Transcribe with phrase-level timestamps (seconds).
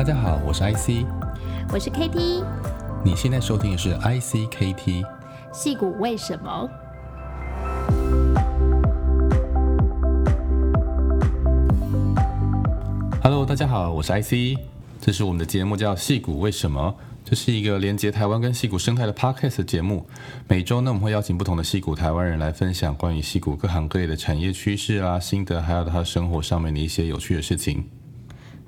[0.00, 1.04] 大家好，我是 IC，
[1.70, 2.42] 我是 KT，
[3.04, 5.04] 你现在收听的是 ICKT，
[5.52, 6.70] 戏谷为什么
[13.22, 14.58] ？Hello，大家好，我是 IC，
[15.02, 16.94] 这是我们的节目叫戏谷为什么？
[17.22, 20.06] 这是一个连接台湾跟戏谷生态的 Podcast 节目。
[20.48, 27.84] 每周呢，我们会邀请不同的戏谷台湾人来分享关于戏谷各行各业的产业趋势啊、心得，还有他生活上面的一些有趣的事情。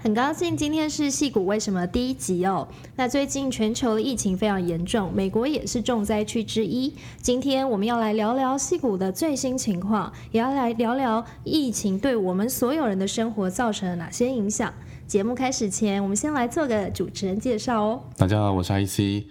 [0.03, 2.67] 很高兴今天是戏骨为什么第一集哦。
[2.97, 6.93] 那最近全球的疫情非常严重，美国也是重灾区之一。
[7.21, 14.75] 今天我们要来聊聊戏骨的最新情况，也要来聊聊疫情对我们所有人的生活造成了哪些影响。
[15.07, 18.03] 节目开始前，我们先来做个主持人介绍哦。
[18.17, 19.29] 大家好，我是 IC。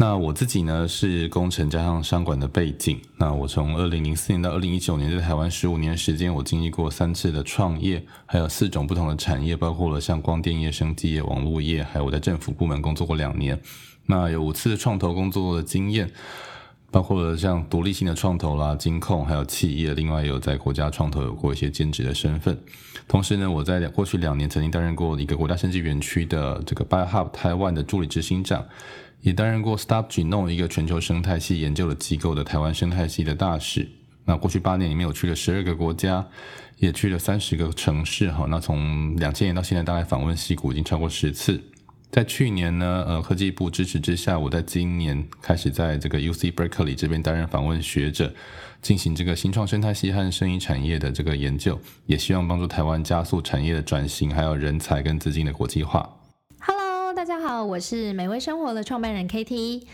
[0.00, 2.98] 那我自己呢是工程加上商管的背景。
[3.18, 13.60] 那我从二零零四年到二零一九年，在台湾十五年时间，我经历过三次的创业，还有四种不同的产业，包括了像光电业、生技业、网络业，还有我在政府部门工作过两年。
[14.06, 16.10] 那有五次创投工作的经验，
[16.90, 19.92] 包括了像独立性的创投啦、金控，还有企业。
[19.92, 22.58] 另外有在国家创投有过一些兼职的身份。
[23.06, 28.64] 同时呢，我在过去两年曾经担任过一个国家生技园区的这个 BioHub 台湾的助理执行长。
[29.22, 33.88] 也担任过 Stop Geno 一个全球生态系研究的机构的台湾生态系的大使。
[34.24, 36.26] 那过去八年里面，我去了十二个国家，
[36.78, 38.30] 也去了三十个城市。
[38.30, 41.60] 哈，那从两千年到现在，大概访问矽谷已经超过十次。
[42.12, 48.32] 在去年呢，呃，科技部支持之下，我在今年开始在这个 UC Berkeley 这边担任访问学者，
[48.82, 56.08] 进行这个新创生态系和生医产业的这个研究，也希望帮助台湾加速产业的转型，还有人才跟资金的国际化。
[57.42, 59.84] 好，我是美味生活的创办人 KT。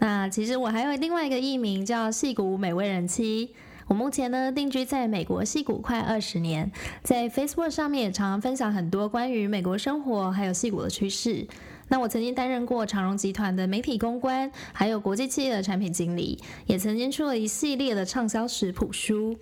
[0.00, 3.54] 那其实我还有另外一个艺名叫矽谷美味人妻。
[3.86, 6.72] 我目前呢定居在美国矽谷快二十年，
[7.04, 11.46] 在 Facebook 上面也常常分享很多关于美国生活还有矽谷的趋势。
[11.86, 19.36] 那我曾经担任过长荣集团的媒体公关，还有国际企业的产品经理，也曾经出了一系列的畅销食谱书。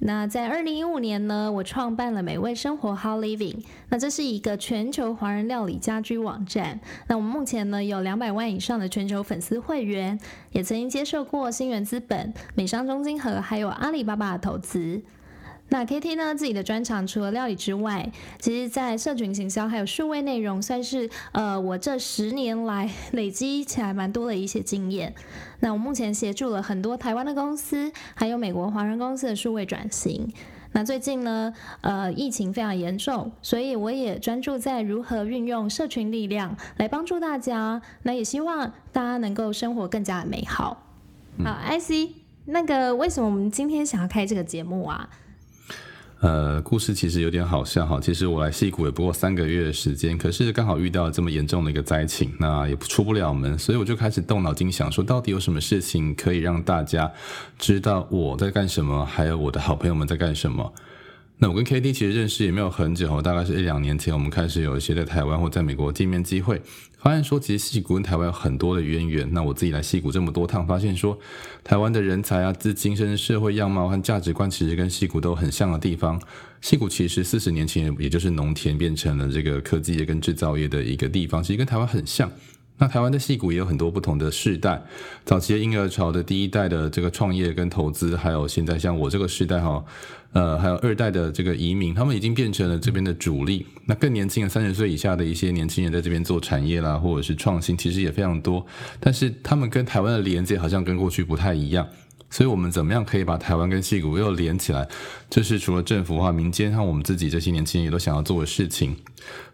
[0.00, 3.62] 那在二零一五年呢，我创办了美味生活 How Living。
[3.90, 6.78] 那这是一个全球华人料理家居网站。
[7.06, 10.18] 那我们目前呢有两百万以上的全球粉丝会员，
[10.52, 15.02] 也曾经接受过新源资本、美商中金和还有阿里巴巴的投资。
[15.70, 25.14] 那 KT 呢，自己的专长除了料理之外，其实在社群行销还有数位内容，算是呃我这十年来 累积起来蛮多的一些经验。
[25.60, 30.32] 那我目前协助了很多台湾的公司，还有美国华人公司的数位转型。
[30.72, 37.80] 那最近呢，呃，疫情非常严重，所以我也专注在如何运用社群力量来帮助大家。
[38.02, 40.82] 那也希望大家能够生活更加的美好。
[41.44, 42.12] 好，IC，
[42.46, 45.08] 那个为什么我们今天想要开这个节目啊？
[46.20, 48.00] 呃，故事其实有点好笑哈。
[48.00, 57.10] 其实我来戏谷也不过三个月的时间，可是刚好遇到这么严重的一个灾情，那也出不了门，所以我就开始动脑筋想说，到底有什么事情可以让大家
[57.56, 60.72] 知道我在干什么，还有我的好朋友们在干什么。
[61.40, 66.60] 那我跟 KT 其实认识也没有很久，大概是一两年前，我们开始有一些在台湾或在美国见面机会，
[66.98, 69.32] 发现说其实矽谷跟台湾有很多的渊源。
[69.32, 71.16] 那我自己来矽谷这么多趟，发现说
[71.62, 76.20] 台湾的人才啊、资金、甚至社会样貌和价值观，其实跟矽谷都很像的地方。
[76.60, 82.28] 矽谷其实四十年前也就是农田变成了这个科技业跟制造业的一个地方，其实跟台湾很像。
[82.78, 84.80] 那台湾的戏骨也有很多不同的世代，
[85.24, 89.84] 早期的婴儿潮的第一代的这个创业跟投资，还有现在像我这个世代哈，
[90.32, 93.66] 呃，还有二代的这个移民，他们已经变成了这边的主力。
[93.86, 98.64] 那更年轻的三十岁以下的一些年轻人在这边做产业啦，或者是创新，其实也非常多。
[99.00, 101.86] 但是他们跟台湾的连接好像跟过去不太一样。
[102.30, 104.86] 所以，我们怎么样可以把台湾跟戏谷又连起来？
[105.30, 108.94] 这是除了政府化民间和我们自己这些年轻人也都想要做的事情。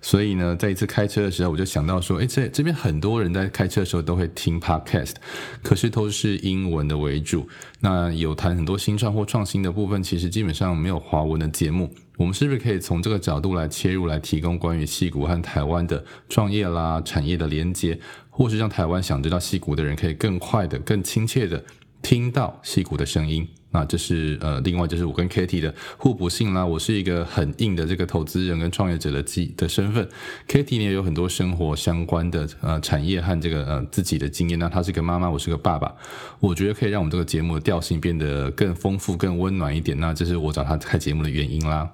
[0.01, 5.15] 所以呢，在一次开车的时候，我就想到说，诶，这这边很多人在开车的时候都会听 Podcast，
[5.63, 7.49] 可是都是英文的为主。
[7.81, 11.93] 那有谈很多新创或创新的部分，其实基本上没有华文的节目。
[12.16, 17.98] 我们是不是可以从这个角度来切入，来提供关于戏谷和台湾的创业啦、产业的连接，
[18.31, 21.65] 或是让台湾想知道戏谷的人可以更快的、更亲切的。
[22.04, 26.65] 听到矽谷的声音，那这是呃，另外就是我跟 KT 的互补性啦。
[26.65, 30.06] 我是一个很硬的这个投资人跟创业者的基的身份
[30.47, 34.59] ，KT 呢也有很多生活相关的呃产业和这个呃自己的经验。
[34.59, 35.97] 那她是个妈妈，我是个爸爸，
[36.41, 39.98] 我觉得可以让我们这个节目的调性变得更丰富、更温暖一点。
[39.98, 41.89] 那这是我找她开节目的原因啦。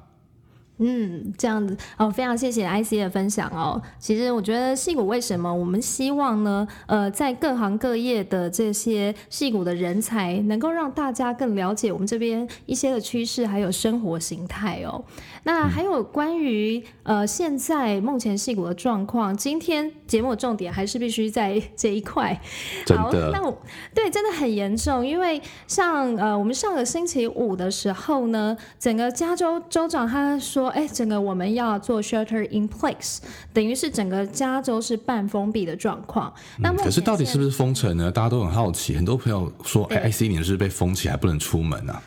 [0.83, 3.81] 嗯，这样子哦，非常谢谢 IC 的分享哦。
[3.99, 6.67] 其实我觉得戏骨为什么我们希望呢？
[6.87, 15.05] 呃，在各行各业的这些戏骨的人才，能够让大家更了解我们这边一些的趋势，还有生活形态哦。
[15.43, 22.41] 那还有关于呃现在目前戏骨的状况，今天节目的重点还是必须在这一块。
[22.97, 23.55] 好，那我
[23.95, 30.70] 对真的很严重，因为像呃我们上个星期五的时候呢，整个加州州长他说。
[30.71, 33.19] 哎，整个我们要做 shelter in place，
[33.53, 36.33] 等于是整个加州是半封闭的状况。
[36.59, 38.11] 那、嗯、可是到底是不是封城呢？
[38.11, 38.97] 大家都很好奇。
[38.97, 42.03] 很多朋友说，哎，IC 你是不是被封起来不能出门啊？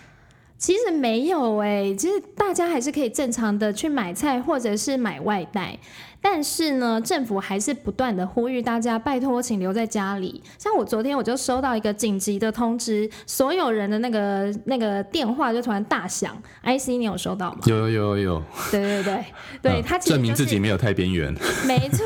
[0.64, 5.78] 其实没有哎，其实大家还是可以正常的去买菜或者是买外带。
[6.22, 10.42] 但是呢，政府还是不断的呼吁大家，拜托，请留在家里。
[10.58, 16.34] 像我昨天我就收到一个紧急的通知，所有人的那个那个电话就突然大响。
[16.64, 17.60] IC，你有收到吗？
[17.66, 18.44] 有有有有。
[18.72, 19.26] 对对对
[19.62, 21.36] 对，他、就是、证明自己没有太边缘。
[21.68, 22.06] 没错，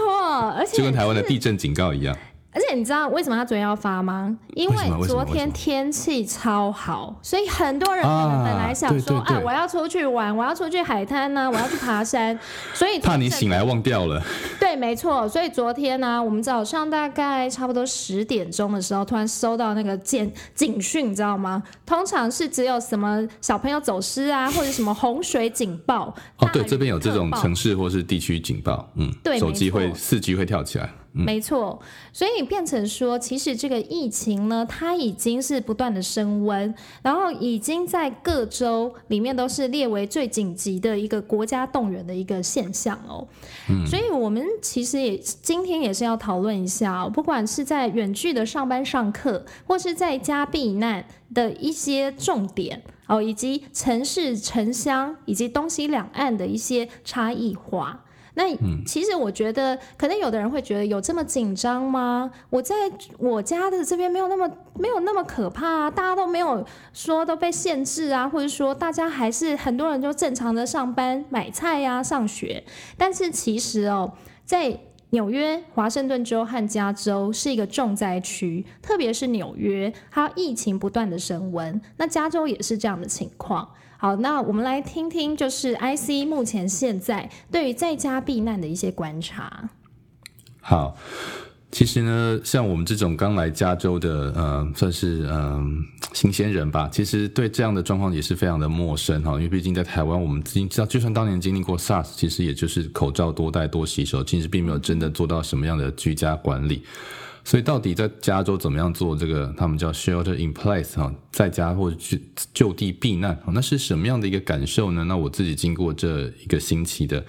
[0.57, 2.17] 而且、就是、就跟台湾的地震警告一样。
[2.57, 4.35] 而且你知道为什么他昨天要发吗？
[4.55, 4.75] 因为
[5.07, 12.37] 昨天天气超好，所以很多人可能本来想说啊，啊，我要出去玩，我要出去海滩呢、啊，我要去爬山，
[12.73, 14.19] 所以怕你醒来忘掉了。
[14.59, 15.29] 对，没错。
[15.29, 21.61] 所以昨天呢、啊，我们早上大概差不多十点钟的时候，突然收到那个警警讯，你知道吗？
[21.85, 26.11] 通常是只有什么小朋友走失啊， 或者什么洪水警报。
[26.37, 30.89] 哦，对，这边有这种城市或是地区警报，嗯，对，手机会四 G 会跳起来。
[31.25, 31.79] 没错，
[32.13, 43.27] 所以变成说，其实这个疫情呢，它已经是不断的升温，然后已经在各州里面都是列为最紧急的一个国家动员的一个现象哦。
[43.69, 58.03] 嗯，所以我们其实也今天也是要讨论一下哦，不管是在远距的上班上课，或是在家避难的一些重点哦，以及城市城乡以及东西两岸的一些差异化。
[58.37, 58.55] 那
[58.85, 62.31] 其实我觉得，可能有的人会觉得有这么紧张吗？
[62.51, 62.75] 我在
[63.17, 66.63] 我家的这边没有那么没有那么可怕啊，大家都没有
[66.93, 72.63] 说都被限制啊，或者说大家还是很多人就正常的上班、买菜呀、啊、上学。
[72.95, 74.13] 但是其实哦，
[74.45, 83.69] 在纽约、华盛顿州和加州是一个重灾区，特别是纽约，它疫情不断的升温，那加州也是这样的情况。
[83.99, 89.71] 好，那我们来听听，就是 IC 目前现在对于在家避难的一些观察。
[90.61, 90.95] 好，
[91.71, 95.83] 其实呢，像我们这种刚来加州的，呃，算是嗯、
[96.13, 106.83] 新鲜人吧，其实对这样的状况也是非常的陌生哈，因为毕竟在台湾，我们经知道，就算当年经历过 SARS，其实也就是口罩多戴多洗手，其实并没有真的做到什么样的居家管理。
[107.47, 109.53] 所以到底在加州怎么样做这个？
[109.55, 112.21] 他们叫 shelter in place 哈，在家或者去
[112.53, 115.05] 就地避难，那是什么样的一个感受呢？
[115.05, 117.25] 那我自己经过这一个星期的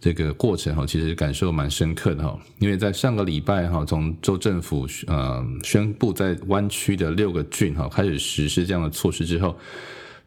[0.00, 2.36] 这个过程哈，其实感受蛮深刻的哈。
[2.58, 9.56] 因为在上个礼拜哈，从州政府呃宣布在湾区的六个郡哈开始实施这样的措施之后。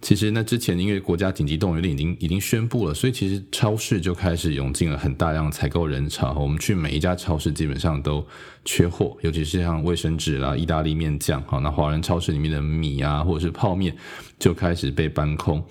[0.03, 6.33] 其实那之前，因为国家紧急动员令已经已经宣布了，所以其实超市就开始涌进了很大量采购人潮。
[6.37, 8.23] 我们去每一家超市基本上都
[8.65, 13.95] 缺货，尤其是像卫生纸啦、意大利面酱，好，那华人超市里面的米啊或者是泡面
[14.37, 15.63] 就开始被搬空。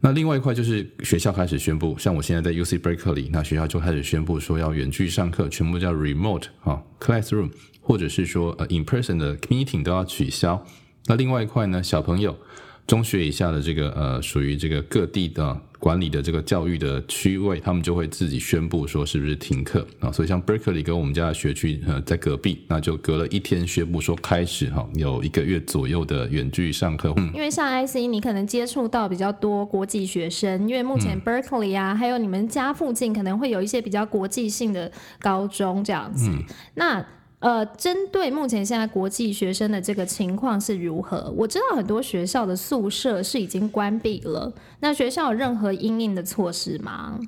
[0.00, 10.66] 那另外一块就是学校开始宣布，像我现在在 UC Berkeley，那学校就开始宣布说要远距上课，全部叫 remote 哈 classroom，或者是说呃 in person 的 meeting 都要取消。
[11.06, 12.36] 那另外一块呢，小朋友。
[12.86, 20.10] 中学以下的这个呃，属于这个各地的管理的这个教育的区位，他们就会自己宣布说是不是停课啊？
[20.12, 27.12] 所以像 Berkeley 跟我们家的学区呃在隔壁，那就隔了一天宣布说开始哈，有一个月左右的远距上课。
[27.16, 36.44] 嗯，因为像 IC 你可能接触到比较多国际学生，因为目前 Berkeley 啊，还有你们家附近可能会有一些比较国际性的高中这样子，嗯、
[36.74, 37.04] 那。
[37.38, 41.30] 呃，针对目前现在国际学生的这个情况是如何？
[41.36, 47.20] 我知道很多学校的宿舍是已经关闭了，那学校有任何因应的措施吗？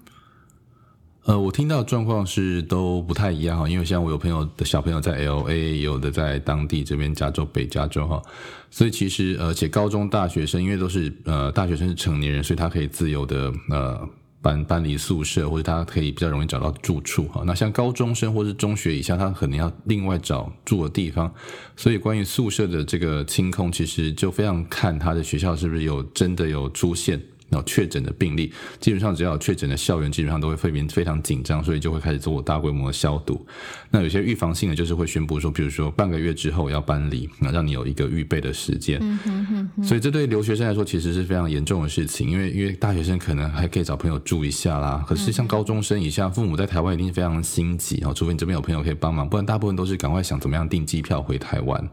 [1.25, 8.23] 呃，我听到状况是都不太一样哈，因为像我有朋友的小朋友在 LA，有的在当地这边加州北加州哈，
[8.71, 14.09] 所以其实而且高中大学生因为都是呃大学生是成年人，所以他可以自由的呃。
[14.41, 17.43] 搬搬离宿舍，或者他可以比较容易找到住处哈。
[17.47, 21.33] 那像高中生或是中学以下，他可能要另外找住的地方。
[21.77, 27.21] 所以关于宿舍的这个清空，其实就非常看他的学校是不是有真的有出现。
[27.51, 33.45] 然后确诊的病例，基本上只要有确诊的校园，基本上都会非常非常紧张，所以就会开始做大规模的消毒。
[33.91, 38.99] 那有些预防性的，就是会宣布说，比如说半个月之后要搬离，那让你有一个预备的时间。
[39.01, 39.85] 嗯哼哼哼。
[39.85, 51.89] 所以这对留学生来说其实是非常严重的事情，因为因为大学生可能还可以找朋友住一下啦，可是像高中生以下，父母在台湾一定是非常心急哦，除非你这边有朋友可以帮忙，不然大部分都是赶快想怎么样订机票回台湾。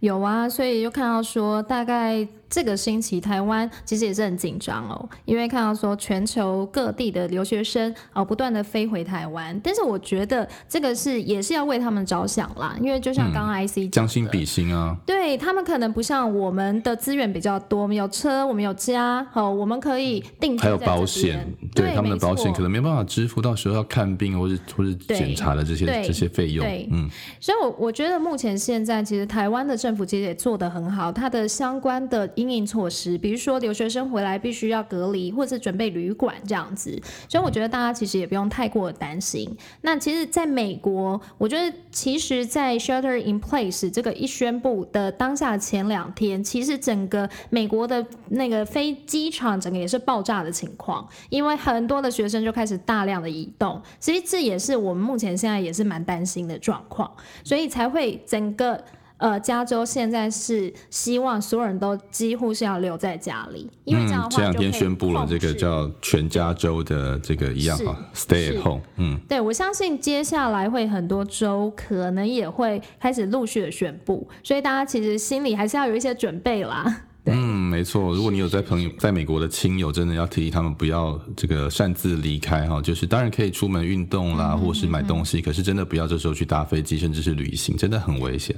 [0.00, 2.26] 有啊，所以就看到说大概。
[2.50, 32.28] 这个星期台湾其实也是很紧张哦，因为看到说全球各地的留学生哦不断的飞回台湾，但是我觉得这个是也是要为他们着想啦，因为就像刚刚 IC 讲的，将心比心啊，对他们可能不像我们的资源比较多，我们有车，我们有家，好，我们可以定还有保险，对，对他们的保险可能没办法支付，到时候要看病或是或是检查的这些这些费用，嗯，所以我我觉得目前现在其实台湾的政府其实也做得很好，它的相关的。
[32.40, 39.56] 因应措施，比如说留学生回来必须要隔离，或者是准备旅馆这样子，所以我觉得大家其实也不用太过担心。
[39.82, 57.10] 那其实，在美国，我觉得其实，在 shelter in place 这个一宣布的当下前两天，其实整个美国的那个飞机场整个也是爆炸的情况，因为很多的学生就开始大量的移动，所以这也是我们目前现在也是蛮担心的状况，
[57.44, 58.82] 所以才会整个。
[59.20, 68.80] 呃，加州现在是希望所有人都几乎是要留在家里，因为这样的话，这两天宣布了这个叫全加州的这个一样哈，Stay at home。
[68.96, 77.02] 嗯，对，我相信接下来会很多州可能也会开始陆续的宣布，所以大家其实心里还是要有一些准备啦。
[77.26, 77.36] 嗯，
[77.70, 88.56] 没错，如果你有在朋友在美国的亲友，真的要提醒他们不要这个擅自离开哈，就是当然可以出门运动啦，或是买东西，可是真的不要这时候去搭飞机，甚至是旅行，真的很危险。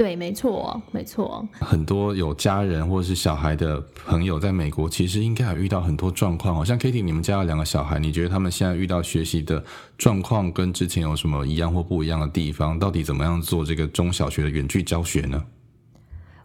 [0.00, 1.46] 对，没错，没错。
[1.58, 6.54] 很多有家人或者是小孩的朋友在美国，其实应该有遇到很多状况。
[6.54, 9.62] 好像 Kitty，你们家有两个小孩，你觉得他们现在遇到学习的
[9.98, 12.78] 状况跟之前有什么一样或不一样的地方？
[12.78, 15.44] 到底怎么样做这个中小学的远距教学呢？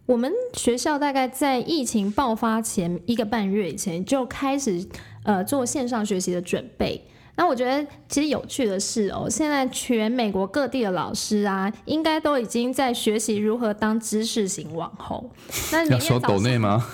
[0.06, 4.86] 我们学校大概在疫情爆发前一个半月以前就开始
[5.24, 7.02] 呃做线上学习的准备。
[7.38, 15.30] 那我觉得其实有趣的是哦，现在全美国各地的老师啊，应该都已经在学习如何当知识型网红。
[15.72, 16.82] 那你要收抖内吗？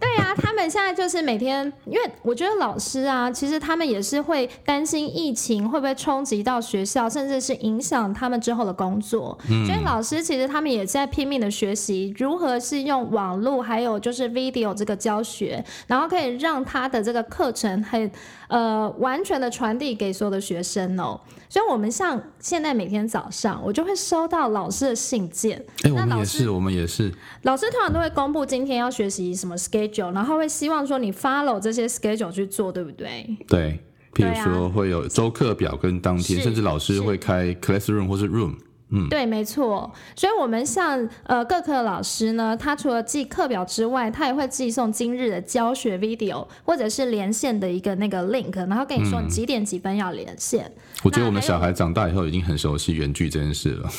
[0.00, 9.38] 对啊，他们现在就是每天，因为我觉得老师啊，其实他们也是会担心疫情会不会冲击到学校，甚至是影响他们之后的工作。
[9.48, 18.10] 嗯，所以老师其实他们也在拼命的学习如何是用网络，还有就是 video 这个教学，然后可以让他的这个课程很
[18.48, 19.48] 呃完全的。
[19.60, 25.62] 传递给所有的学生哦，所以我们像现在每天早上，我就会收到老师的信件。
[25.82, 27.12] 哎、欸，我们也是，我们也是。
[27.42, 33.36] 老师通常都会公布今天要学习什么 schedule，然后会希望说你 follow 这些 schedule 去做，对不对？
[33.46, 33.78] 对，
[34.14, 38.54] 譬如说会有周课表跟当天，甚至老师会开 classroom 或是 room。
[38.92, 39.92] 嗯，对，没错。
[40.16, 50.64] 所以，我们像呃各科的老师呢，他除了寄课表之外，他也会寄送今日的教学 video，或者是连线的一个那个 link，然后跟你说你几点几分要连线。
[50.64, 53.90] 嗯、我觉得我们小孩长大以后已经很熟悉远距这件事了。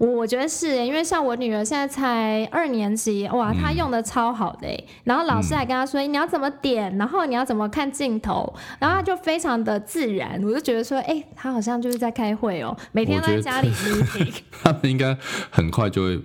[0.00, 15.14] 我我觉得是，因为像我女儿现在才二年级，哇，她用的超好的，嗯，然后老师还跟她说，嗯，你要怎么点，然后你要怎么看镜头，然后她就非常的自然，我就觉得说，哎，她好像就是在开会哦，每天都在家里 meeting，他们应该
[15.50, 16.18] 很快就会。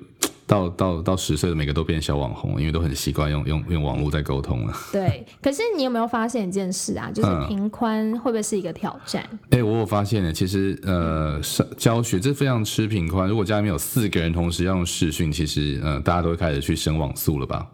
[0.47, 4.73] 到到到十岁的每个都变小网红，因为都很习惯用用用网络在沟通了。
[4.91, 7.09] 对，可是你有没有发现一件事啊？
[7.11, 9.23] 就是频宽会不会是一个挑战？
[9.23, 10.31] 哎、嗯欸，我有发现呢。
[10.31, 11.39] 其实呃，
[11.77, 13.27] 教学这非常吃频宽。
[13.27, 17.65] 如果家里面有四个人同时要用视讯，其实呃，大家都会开始去升网速了吧？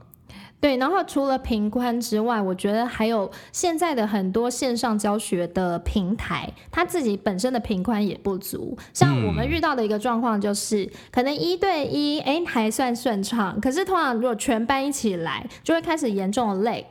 [0.62, 8.78] 对，然后除了平宽之外，我觉得还有现在的很多线上教学的平台，它自己本身的平宽也不足。
[8.94, 16.86] 像我们遇到的一个状况就是，嗯、可能一对一，哎，还算顺畅，可是通常如果全班一起来，就会开始严重的 lag。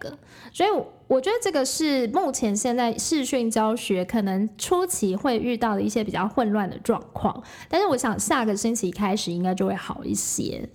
[0.52, 0.68] 所以
[1.06, 7.40] 我觉得这个是目前现在视讯教学可能初期会遇到的一些比较混乱的状况。
[7.68, 10.68] 但是我想下个星期开始应该就会好一些。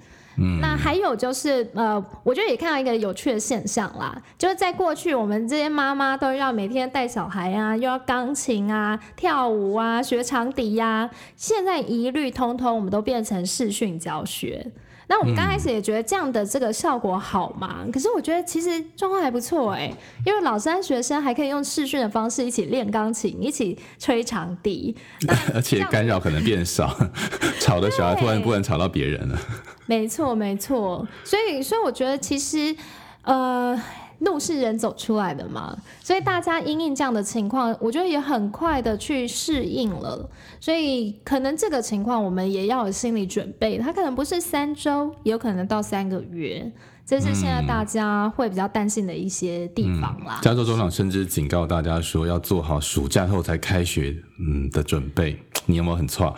[0.61, 14.71] 那还有就是，呃，我觉得也看到一个有趣的现象啦，就是在过去，我们这些妈妈都要每天带小孩啊，又要钢琴啊、跳舞啊、学长笛呀、啊，现在一律通通我们都变成视讯教学。
[15.07, 17.81] 那我们刚开始也觉得这样的这个效果好嘛？
[17.85, 19.95] 嗯、可是我觉得其实状况还不错哎、欸，
[20.25, 24.95] 因为老师和学生还可以用视讯的方式一起练钢琴，一起吹长笛，
[25.53, 26.95] 而且干扰可能变少，
[27.59, 29.39] 吵的小孩突然不能吵到别人了。
[29.87, 31.07] 没错，没错。
[31.23, 32.75] 所以，所以我觉得其实，
[33.23, 33.79] 呃。
[34.19, 40.29] 路是人走出来的嘛，所以大家因应这样的情况，我觉得也很快的去适应了。
[40.59, 46.71] 所以可能这个情况我们也要有心理准备，它可能不是三周，也有可能到三个月。
[47.05, 50.39] 这是现在大家会比较担心的一些地方啦。
[50.39, 55.39] 嗯、加州州长甚至警告大家说，要做好暑假后才开学嗯的准备。
[55.67, 56.35] 你有没有很错？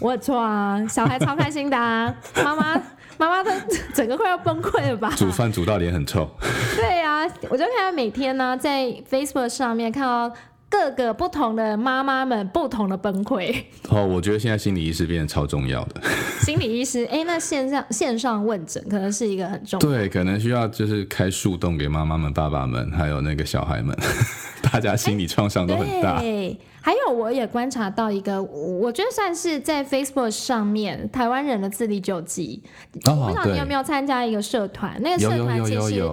[0.00, 2.82] 我很错啊，小孩超开心的啊， 妈妈
[3.18, 3.52] 妈妈的
[3.94, 5.14] 整个快要崩溃了吧？
[5.16, 6.28] 煮饭煮到脸很臭。
[6.74, 10.32] 对啊，我就看他每天呢在 Facebook 上面看到。
[10.74, 13.54] 各个不同的妈妈们不同的崩溃
[13.90, 16.00] 哦，我觉得现在心理医师变得超重要的。
[16.40, 19.98] 心理医师，哎、欸，那线上线上问诊可能是一个很重要的。
[19.98, 23.94] 对，可能需要就是开树洞给妈妈们、爸爸们，还有那个小孩们，
[24.72, 26.16] 大家心理创伤都很大。
[26.20, 32.60] 欸还有，我也观察到一个，我觉得算是在 Facebook 上面台湾人的自力救济。
[33.04, 35.00] 哦、我不知道你有没有参加一个社团？
[35.00, 36.10] 那个社团其实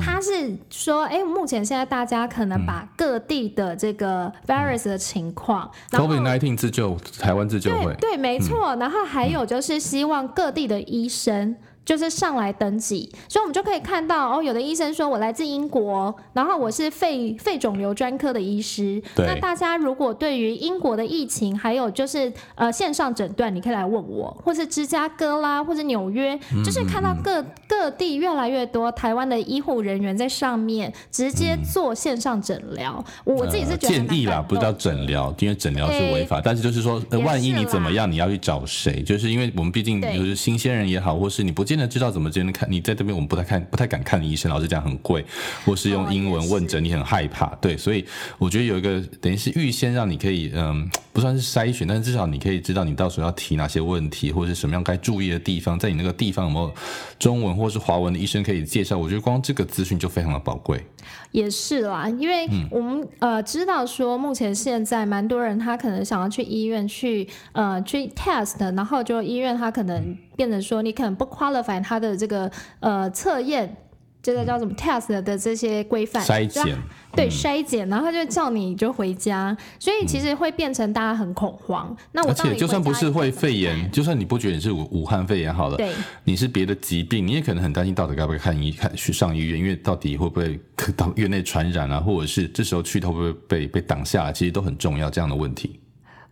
[0.00, 8.78] 他是说，哎、欸，目前现在大家可能把各地的这个 virus 的情况、嗯、，COVID-19 自救，台湾自救会，对，对没错、嗯。
[8.78, 11.56] 然后还有就是希望各地的医生。
[11.84, 19.02] 就是上来登记，所以我们就可以看到哦，有的医生说我来自英国，然后我是肺肺肿瘤专科的医师。
[19.16, 19.26] 对。
[19.26, 33.34] 那大家如果对于英国的疫情，还有就是呃线上诊断，你可以来问我，或是芝加哥啦，或是纽约，就是看到各各地越来越多台湾的医护人员在上面直接做线上诊疗、嗯。
[33.34, 36.40] 我自己是觉得、呃、建议啦，不是叫诊疗，因为诊疗是违法。
[36.40, 39.02] 但是就是说，呃、万一你怎么样，你要去找谁？
[39.02, 41.71] 就是因为我们毕竟就是新鲜人也好，或是你不。
[41.72, 45.24] 现在知道怎么真的看，你在这边我们不太看，不太敢看医生，老实讲很贵，
[45.64, 48.04] 或是用英文问诊，你很害怕，对，所以
[48.36, 56.70] 我觉得有一个等于是预先让你可以，嗯，不算是筛选，但是至少你可以知道你到时候要提哪些问题，或者是什么样该注意的地方，在你那个地方有没有
[57.18, 58.98] 中文或是华文的医生可以介绍？
[58.98, 60.84] 我觉得光这个资讯就非常的宝贵。
[61.32, 73.76] 也是啦，因为我们、呃知道说，目前现在蛮多人他可能想要去医院去呃去 test，然后就医院他可能变成说你可能不 qualify 他的这个呃测验。
[74.24, 76.78] 这个叫什么 test 的这些规范筛检，
[77.12, 81.88] 对筛检，然后他就叫你就回家，所以其实会变成大家很恐慌。
[81.90, 90.56] 嗯、那我而且就算不是会肺炎，就算你不觉得你是武武汉肺炎好了，对，你是别的疾病，你也可能很担心到底该不该看医看去上医院，因为到底会不会
[90.96, 95.80] 到院内传染啊，或者是这时候去会不会被被挡下来，其实都很重要这样的问题。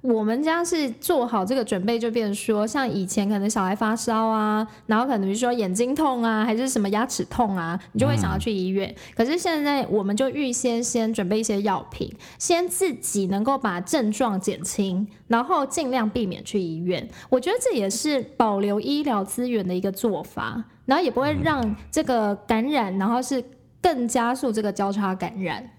[0.02, 8.94] 我们家是做好这个准备，就变说，像以前可能小孩发烧啊，然后可能比如说眼睛痛啊，还是什么牙齿痛啊，你就会想要去医院。
[9.14, 17.06] 可是现在我们就预先先准备一些药品，先自己能够把症状减轻，然后尽量避免去医院。
[17.28, 23.44] 我觉得这也是保留医疗资源的一个做法，然后也不会让这个感染，然后是
[23.82, 25.70] 更加速这个交叉感染。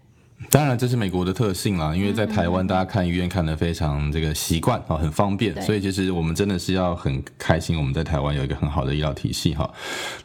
[0.49, 9.71] 当然，这是美国的特性啦，因为在台湾，大家看医院看得非常这个习惯啊，很方便，所以其实我们真的是要很开心，我们在台湾有一个很好的医疗体系哈。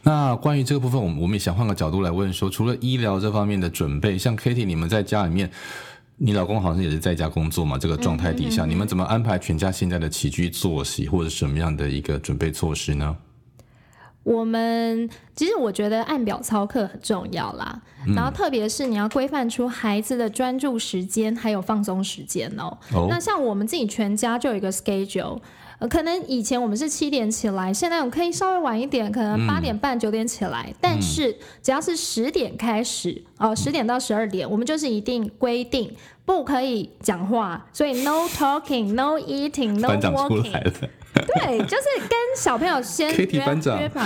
[0.03, 5.49] 那关于这个部分，我们我们也想换个角度来问说，除了医疗这方面的准备，像 Katie，你们在家里面，
[6.17, 7.77] 你老公好像也是在家工作嘛？
[7.77, 13.15] 这个状态底下，你们怎么安排全家现在的起居作息，或者什么样的一个准备措施呢？
[14.27, 22.77] 我们其实我觉得按表操课很重要啦，嗯、然后特别是你要规范出孩子的专注时间还有放松时间哦。
[22.93, 23.07] 哦。
[23.09, 25.39] 那像我们自己全家就有一个 schedule，
[25.79, 40.89] 呃，可能以前我们是七点起来，现在我们可以稍微晚一点，可能八点半九点起来，嗯、但是只要是十点开始哦，十点到十二点，我们就是一定规定不可以讲话，所以 no talking，no eating，no walking。
[41.25, 44.05] 对，就是跟小朋友先约约法，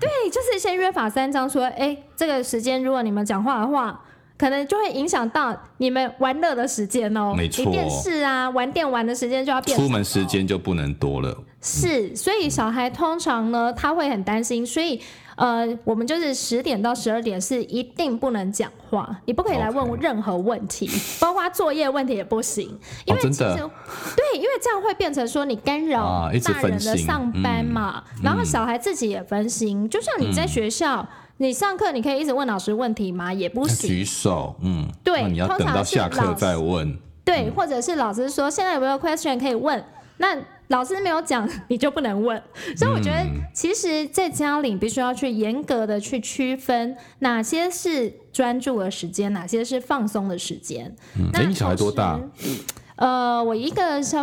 [0.00, 4.00] 对，就是先约法三章，说，哎，这个时间如果你们讲话的话，
[4.36, 7.34] 可能就会影响到你们玩乐的时间哦。
[7.36, 11.36] 没错，电视啊，玩电玩的时间就要变，出门时间就不能多了。
[11.60, 15.00] 是，所以小孩通常呢，他会很担心，所以。
[15.38, 20.90] 呃，我们就是十点到十二点是一定不能讲话，你不可以来问任何问题.
[21.20, 22.66] 包括作业问题也不行，
[23.04, 23.70] 因为其实、哦、
[24.16, 29.84] 对，因为这样会变成说你干扰大人的上班嘛，啊嗯、然后小孩自己也分心。
[29.84, 33.32] 嗯、就像你在学校，嗯、你上课你可以一直问老师问题吗？
[33.32, 33.88] 也不行。
[33.88, 36.98] 举手，嗯，对，你要等到下课再问。
[37.24, 39.84] 对、嗯，或者是老师说现在有没有 question 可以问？
[40.16, 40.36] 那
[40.68, 42.40] 老师没有讲， 你就不能问。
[42.76, 50.94] 所以我觉得，其实，在家里必须要去严格的去区分哪些是专注的时间，哪些是放松的时间。
[51.18, 52.20] 嗯，那你小孩多大？
[52.96, 54.18] 呃，我一个小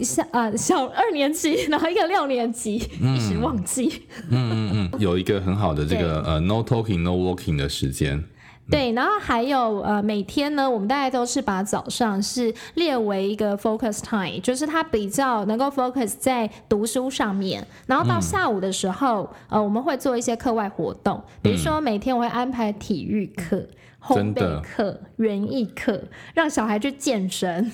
[0.00, 4.02] 小呃小二年级， 然后一个六年级，嗯、一时忘记。
[4.28, 8.22] 嗯嗯嗯，有一个很好的这个呃 no talking no walking 的时间。
[8.70, 17.66] 对，然后还有呃，每天呢，我们大概都是把早上是列为一个 focus time，就是他比较能够 focus 在读书上面。
[17.86, 23.66] 然后到下午的时候，嗯、呃，我们会做一些课外活动，比如说每天我会安排体育课、
[24.00, 27.72] 烘焙课、园艺课，让小孩去健身。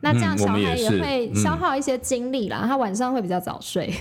[0.00, 3.92] 那这样小孩也会消耗一些精力啦，嗯、他晚上会比较早睡。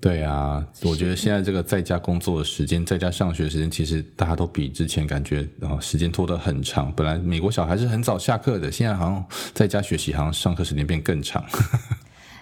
[0.00, 6.90] 对啊，我觉得现在这个在家工作的时间，在家上学的时间，其实大家都比之前感觉啊时间拖得很长。
[6.96, 11.44] 本来美国小孩是很早下课的，现在好像在家学习，好像上课时间变更长。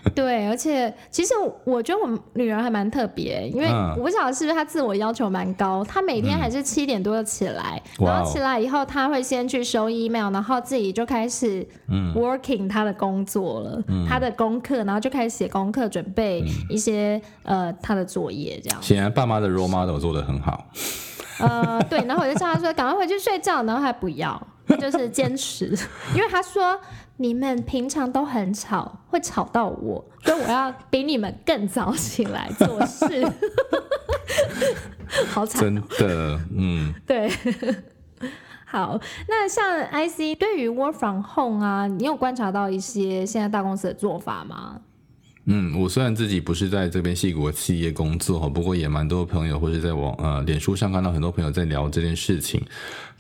[0.15, 1.35] 对，而且其实
[1.65, 11.67] 我觉得我女儿还蛮特别，因为我不晓得是不是她自我要求蛮高，她每天还是七点多就起来，嗯、然后起来以后，她会先去收 email，然后自己就开始
[12.15, 18.83] working 她的工作了，嗯、她的功课，然后就开始写功课，准备一些、嗯、呃她的作业这样。
[18.83, 20.67] 显然爸妈的 role model 做的很好。
[21.41, 24.41] 呃，对，然后我就叫她说赶快回去睡觉，然后还不要，
[24.81, 25.67] 就是坚持，
[26.15, 26.79] 因为她说。
[27.19, 33.31] 你们平常都很吵，会吵到我，所以我要比你们更早起来做事。
[35.31, 37.31] 好惨，真的，嗯，对。
[38.65, 44.81] 好，那像 IC 对于 Work from Home 啊，你有观察到一些现在大公司的做法吗？
[45.51, 52.63] 嗯，我虽然自己不是在这边矽谷的企业工作哈，不过也蛮多朋友或者在网呃脸书上看到很多朋友在聊这件事情。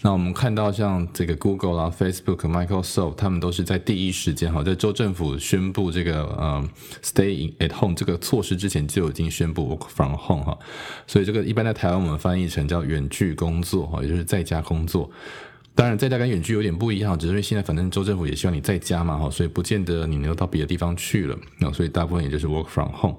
[0.02, 6.68] 那我们看到像这个 Google 啊、Facebook、Microsoft，他们都是在第一时间哈，在州政府宣布这个呃
[7.02, 10.58] Stay at Home 这个措施之前就已经宣布 Work from Home 哈，
[11.06, 15.10] 所以这个一般在台湾我们翻译成叫远距工作哈，也就是在家工作。
[15.78, 23.16] 当然，在家跟远距有点不一样，只是因为现在反正州政府也希望你在家嘛，哈，所以不见得你能够到别的地方去了，那所以大部分也就是 work from home。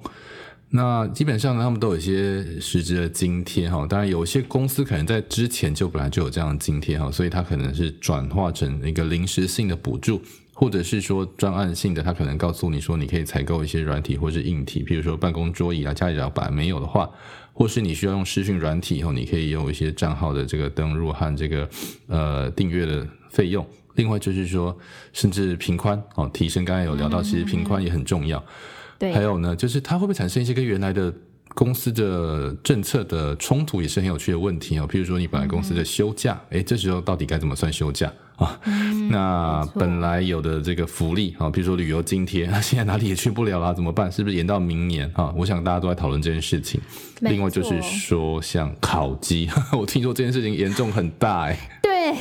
[0.72, 10.22] 那基本上呢，他们都有一些实质的津贴，哈，当然有些公司可能在之前就本来就有这样的津贴，哈，所以它可能是转化成一个临时性的补助，
[10.60, 17.10] 或者是说专案性的，他可能告诉你说你可以采购一些软体或是硬体，譬如说办公桌椅啊、家里老板没有的话。
[17.54, 21.70] 或是你需要用视讯软体以后，你可以用一些账号的这个登录和这个
[22.08, 23.66] 呃订阅的费用。
[23.96, 24.78] 另外就是说，
[25.12, 26.64] 甚至频宽哦，提升。
[26.64, 28.42] 刚才有聊到，其实频宽也很重要。
[28.98, 29.14] 对、嗯。
[29.14, 31.14] 还有呢，就是它会不会产生一些跟原来的
[31.54, 34.88] 公司的政策的冲突，也是很有趣的问题哦。
[34.90, 38.10] 譬如说，你本来公司的休假，诶，这时候到底该怎么算休假？
[38.40, 44.12] 啊，嗯、那本来有的这个福利啊，比如说旅游津贴，那 现在哪里也去不了啦， 怎么办？
[44.12, 45.34] 是不是延到明年啊？
[45.38, 46.80] 我想大家都在讨论这件事情。
[47.22, 51.80] 另外就是说，像烤鸡， 我听说这件事情严重很大哎。
[51.84, 52.16] 对。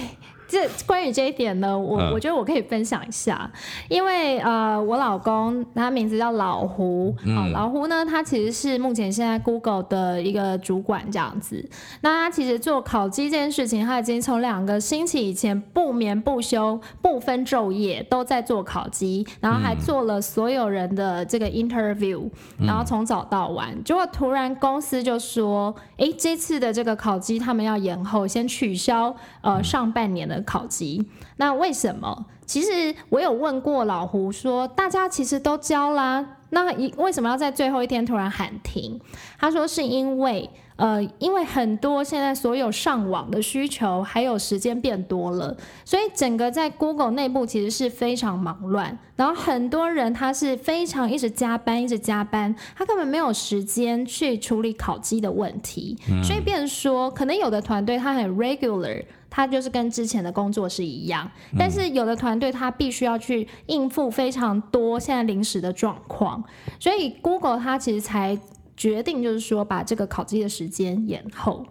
[0.49, 3.51] 这关于这一点呢，我我觉得我可以分享一下，
[3.87, 11.63] 因为呃，我老公他名字叫老胡，啊、嗯，老胡呢，他其实是目前现在 Google 的一个主管这样子。
[12.01, 22.27] 那他其实做烤鸡这件事情，他已经从两个星期以前不眠不休、不分昼夜都在做烤鸡，然后还做了所有人的这个 interview，
[22.59, 23.85] 然后从早到晚。
[23.85, 30.38] 结果突然公司就说，哎，这次的这个烤鸡他们要延后，先取消呃上半年的。
[30.43, 32.27] 考绩，那为什么？
[32.47, 38.99] 其实我有问过老胡说，大家其实都交啦，那一为什么要在最后一天突然喊停？
[39.39, 59.05] 他说是因为，呃，因为很多现在所有上网的需求还有时间变多了，所以整个在 Google 内部其实是非常忙乱，然后很多人他是非常一直加班，一直加班，他根本没有时间去处理烤鸡的问题，嗯、所以变成说，可能有的团队他很 regular。
[59.31, 66.43] 他就是跟之前的工作是一样，但是有的团队他必须要去应付非常多现在临时的状况，
[66.79, 68.39] 所以 Google 它其实才
[68.77, 71.67] 决定就是说把这个考绩的时间延后。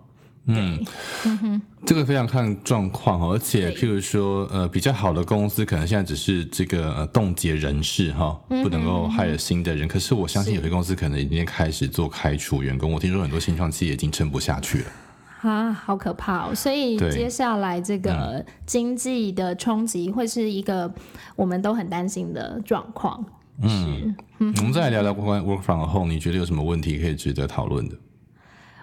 [0.50, 0.82] 嗯，
[1.26, 14.86] 嗯，这个非常看状况，而且譬如说呃比较好的公司可能现在只是这个冻结人事哈，不能够 hire 新的人，可是我相信有些公司可能已经开始做开除员工，我听说很多新创企业已经撑不下去了。
[15.48, 16.54] 啊，好可怕哦！
[16.54, 20.94] 所以接下来这个经济的冲击会是一个
[21.36, 23.24] 我们都很担心的状况。
[23.62, 27.96] 嗯，嗯，我们再来聊聊关于 work from home，你觉得有什么问题可以值得讨论的？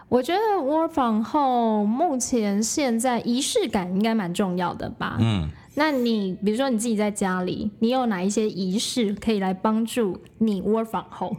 [0.08, 5.16] 我觉得 work from home 目前现在仪式感应该蛮重要的吧？
[5.20, 11.36] 嗯，那你比如说你自己在家里，你有哪一些仪式可以来帮助你 work from home？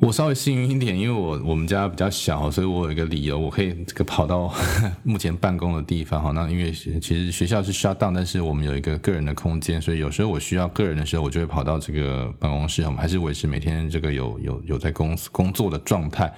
[0.00, 4.50] 我稍微幸运一点，因为我我们家比较小，所以我有一个理由，我可以这个跑到
[5.04, 6.30] 目前办公的地方哈。
[6.30, 16.32] 那因为其实学校是 shut down，但是我们有一个个人的空间，所以有时候我需要个人的时候，我就会跑到这个办公室，我们还是维持每天这个有有有在公司工作的状态。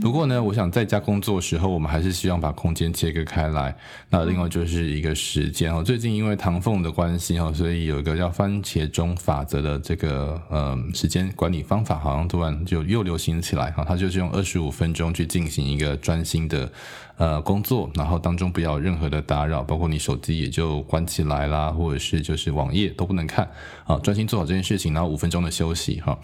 [0.00, 3.76] 不过呢，我想在家工作的时候，我们还是希望把空间切割开来。
[4.08, 12.82] 那另外就是一个时间哦，最近因为唐凤的关系哈，所以有一个叫番茄钟法则的这个呃时间管理方法，好像突然就。
[12.94, 16.70] 又流行起来哈，他就是用二十五分钟去进行一个专心的
[17.16, 23.50] 呃工作，然后当中不要有任何的打扰，包括你手机也就关起来啦，或者是就是网页都不能看
[23.84, 26.16] 啊，专心做好这件事情，然后五分钟的休息哈。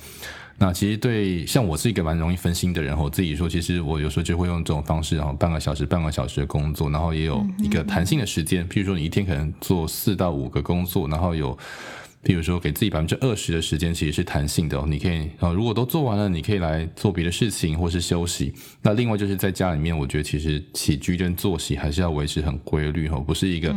[0.59, 11.59] 那其实对像我是一个蛮容易分心的人，我自己说，其实我有时候就会用这种方式，然后半个小时、半个小时的工作，然后也有一个弹性的时间，譬如说你一天可能做四到五个工作，然后有。
[12.22, 18.52] 比如说，给自己百分之二十的时间其实是弹性的哦，你可以啊，如果都做完了，你可以来做别的事情或是休息。
[18.83, 23.74] 那另外就是在家里面，我觉得其实起居跟作息还是要维持很规律哈，不是一个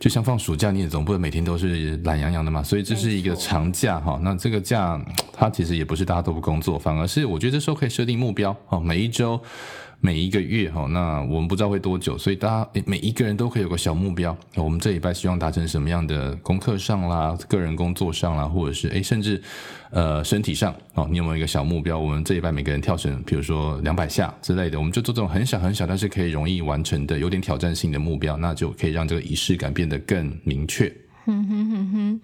[0.00, 2.62] 就像放暑假，你也总不能每天都是懒洋洋的嘛。
[2.64, 5.00] 所以这是一个长假哈，那这个假
[5.32, 9.40] 它其实也不是大家都不工作，反而是我觉得这时候可以设定目标哦，每一周。
[10.00, 14.36] 每一个月哈，那我们不知道会多久，所以大家每一个人都可以有个小目标。
[14.54, 19.42] 我们这礼拜希望达成什么样的功课上啦，个人工作上啦，或者是诶甚至
[19.90, 21.98] 呃身体上哦，你有没有一个小目标？
[21.98, 30.86] 我们这礼拜每个人跳绳，比如说两百下之类的，我们就做这种很小很小，但是可以容易完成的，有点挑战性的目标，那就可以让这个仪式感变得更明确。
[31.24, 32.20] 哼哼哼哼。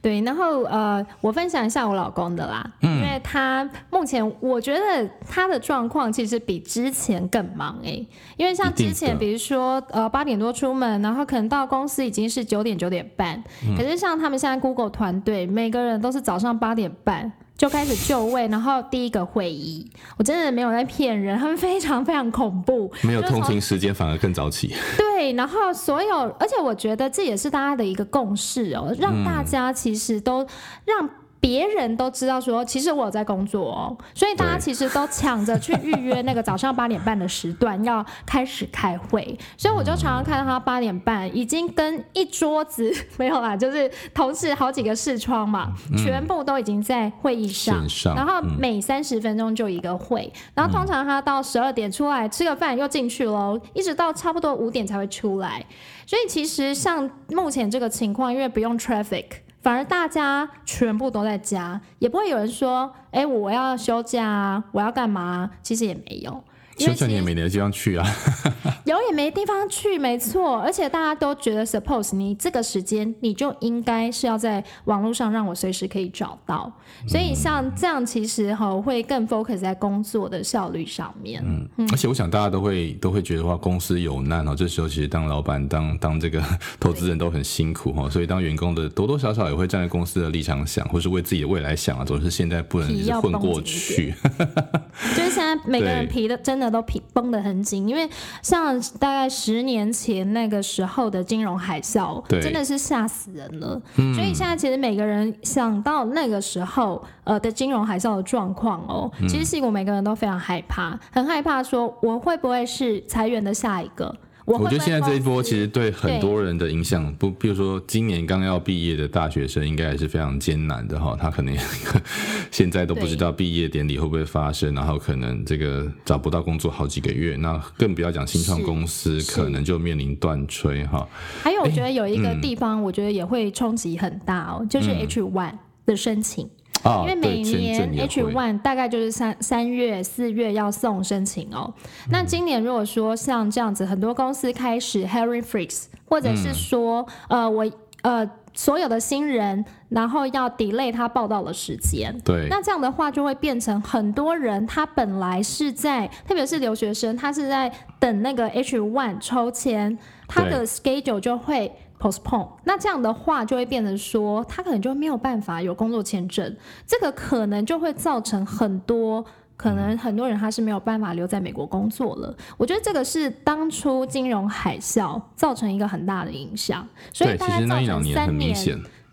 [0.00, 8.06] 对，然后呃，我分享一下我老公的啦，嗯、因为他目前我觉得他的状况其实比之前更忙诶，
[8.36, 17.32] 因为像之前比如说呃八点多出门，然后可能到公司已经是九点九点半，嗯、可是像他们现在 Google 团队，每个人都是早上八点半。
[17.58, 24.74] 就开始就位，然后第一个会议，我真的没有在骗人，他们非常非常恐怖，没有通勤时间反而更早起。
[24.96, 30.46] 对，然后所有，而且我觉得这也是大家的一个共识哦，让大家其实都
[30.86, 31.10] 让。
[31.40, 55.64] 别人都知道说，其实我有在工作哦，所以大家其实都抢着去预约那个早上八点半的时段要开始开会，所以我就常常看到他八点半已经跟一桌子 没有啦，就是同事好几个视窗嘛，全部都已经在会议上，然后每三十分钟就一个会，然后通常他到十二点出来吃个饭又进去喽，一直到差不多五点才会出来，
[56.06, 59.24] 所以其实像目前这个情况，因为不用 traffic。
[59.60, 66.42] 反而大家全部都在家，也不会有人说：“哎，我要休假啊，我要干嘛？”其实也没有。
[66.78, 68.06] 休假你也没地方去啊，
[68.84, 70.58] 有也没地方去，没错。
[70.60, 76.72] 而且大家都觉得，suppose 你这个时间你就应该是要在网络上让我随时可以找到。
[77.06, 81.42] 所以像这样，其实哈会更 focus 在工作的效率上面。
[81.44, 84.54] 嗯，嗯，而且我想大家都会都会觉得话，公司有难哦。
[84.54, 86.40] 这时候其实当老板、当当这个
[86.78, 88.08] 投资人都很辛苦哈。
[88.08, 94.14] 所以当员工的多多少少也会站在公司的立场想，或是为自己的未来想啊，总是现在不能混过去。
[95.16, 96.67] 就是现在每个人皮的真的。
[96.70, 98.08] 都平绷得很紧，因为
[98.42, 103.80] 像大概十年前那个时候的金融海啸，真的是吓死人了。
[103.96, 114.14] 嗯、所以现在其实每个人想到那个时候呃的金融海啸的状况哦，嗯、其实矽谷每个人都非常害怕，很害怕说我会不会是裁员的下一个。
[114.56, 121.16] 我觉得现在这一波其实对很多人的影响，不，比如说今年刚要毕业的大学生，应该也是非常艰难的哈。
[121.20, 121.54] 他可能
[122.50, 131.06] 现在都不知道毕业典礼会不会发生，然后可能这个找不到工作好几个月，那更不要讲新创公司，可能就面临断炊哈。
[131.42, 135.52] 还有，我觉得有一个地方，我觉得也会冲击很大哦，就是 H one
[135.84, 136.48] 的申请。
[136.84, 141.72] 因为每年 H1 大概就是三三月四月要送申请哦。
[142.10, 147.70] 那今年如果说像这样子，很多公司开始 hiring freeze，或者是说，呃，我
[148.02, 152.16] 呃所有的新人，然后要 delay 他报道的时间。
[152.24, 152.46] 对。
[152.48, 161.72] 那这样的话，就会变成很多人他本来是在，特别是留学生，他是在等那个 H1 抽签，他的 schedule 就会。
[161.98, 166.56] postpone，那这样的话就会变成说，他可能就没有办法有工作签证，
[166.86, 169.24] 这个可能就会造成很多，
[169.56, 172.32] 可能很多人他是没有办法留在美国工作了。
[172.56, 178.54] 我觉得这个是当初金融海啸造成一个很大的影响，所以大概造成三年，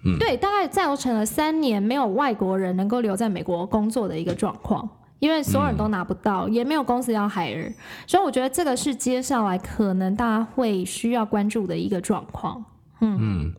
[0.04, 7.74] 嗯，对，大概造成了三年没有外国人能够留在美国工作的一个状况，因为所有人都拿不到，也没有公司要 hire，
[8.06, 12.64] 所以我觉得这个是接下来可能大家会需要关注的一个状况。
[13.20, 13.54] 嗯，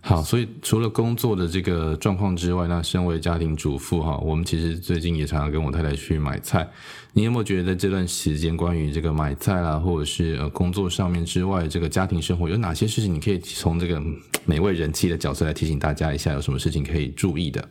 [0.00, 6.68] 好，所以除了工作的这个状况之外，那身为家庭主妇哈，我们其实最近也常常跟我太太去买菜。
[7.12, 14.02] 你有没有觉得这段时间关于这个买菜啦，或者是呃工作上面之外，这个家庭生活有哪些事情，你可以从这个
[14.44, 17.68] 美味人妻的角色来提醒大家一下，有什么事情可以注意的？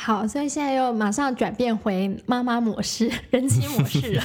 [0.00, 4.22] 好，所以现在又马上转变回妈妈模式、人妻模式了。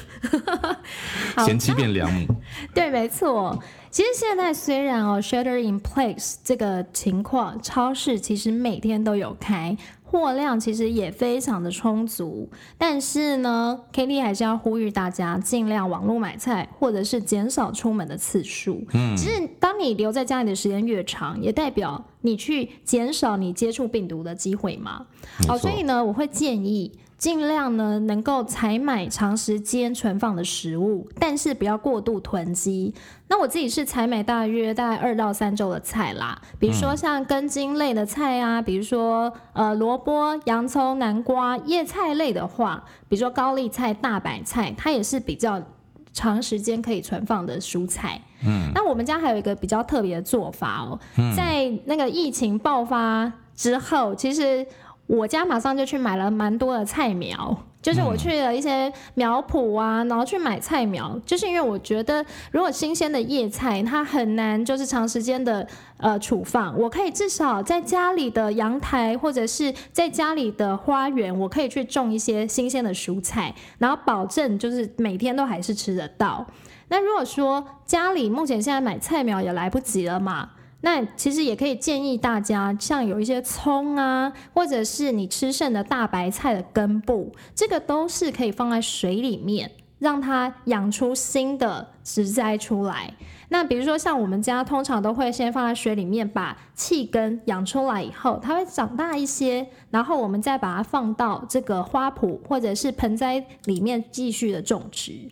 [1.43, 2.27] 贤妻变良母。
[2.75, 3.59] 对，没错。
[3.89, 9.75] 其实现在虽然哦，shelter in place 这个情况，超市其实每天都有开。
[10.13, 12.47] 货量其实也非常的充足，
[12.78, 18.84] 但是呢，Katie 还是要呼吁大家尽量网络买菜，或者是减少出门的次数。
[18.93, 25.08] 嗯，其实当你留在家里的时间越长，也代表你去减少你接触病毒的机会嘛。
[25.47, 26.91] 好，所以呢，我会建议。
[27.23, 32.93] 尽量呢，能够采买长时间存放的食物，但是不要过度囤积。
[33.29, 45.63] 那我自己是采买大约大概二到三周的菜啦，比如说像根茎类的菜啊，比如说呃萝卜、洋葱、南瓜，叶菜类的话，比如说高丽菜、大白菜，它也是比较
[46.12, 48.19] 长时间可以存放的蔬菜。
[48.45, 50.99] 嗯，那我们家还有一个比较特别的做法哦，
[51.38, 54.67] 在那个疫情爆发之后，其实。
[55.07, 76.45] 我家马上就去买了蛮多的菜苗，就是我去了一些苗圃啊，然后去买菜苗，就是因为我觉得如果新鲜的叶菜它很难就是长时间的呃储放，我可以至少在家里的阳台或者是在家里的花园，我可以去种一些新鲜的蔬菜，然后保证就是每天都还是吃得到。
[76.87, 80.51] 那如果说家里目前现在买菜苗也来不及了嘛？
[80.85, 93.13] 那其实也可以建议大家，像有一些葱啊，或者是你吃剩的大白菜的根部，这个都是可以放在水里面，让它养出新的植栽出来。
[93.47, 105.31] 那比如说像我们家通常都会先放在水里面，把气根养出来以后，它会长大一些，然后我们再把它放到这个花圃或者是盆栽里面继续的种植。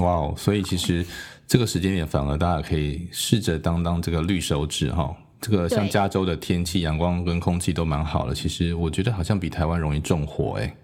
[0.00, 1.06] 哇哦，所以其实。
[1.48, 10.76] 这个时间点反而大家可以试着当当这个绿手指哈，这个像加州的天气、阳光跟空气都蛮好的，其实我觉得好像比台湾容易中火哎。